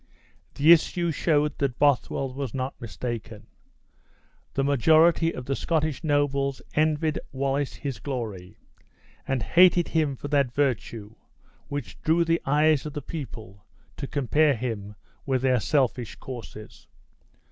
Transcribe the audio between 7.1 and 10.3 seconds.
Wallace his glory, and hated him for